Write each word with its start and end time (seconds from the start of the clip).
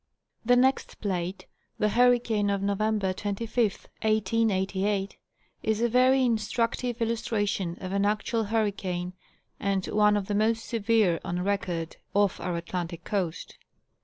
The 0.43 0.55
next 0.55 0.99
plate, 0.99 1.45
THe 1.77 1.89
Hurricane 1.89 2.49
oF 2.49 2.61
NOVEMBER 2.63 3.13
25, 3.13 3.63
1888, 4.01 5.15
is 5.61 5.79
a 5.79 5.87
very 5.89 6.25
instructive 6.25 7.03
illustration 7.03 7.77
of 7.79 7.91
an 7.91 8.03
actual 8.03 8.45
hurricane, 8.45 9.13
and 9.59 9.85
one 9.85 10.17
of 10.17 10.25
the 10.25 10.33
most 10.33 10.65
severe 10.65 11.19
on 11.23 11.43
record 11.43 11.97
off 12.15 12.39
our 12.39 12.57
Atlantic 12.57 13.03
coast. 13.03 13.59